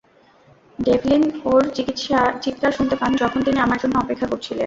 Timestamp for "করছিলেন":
4.31-4.59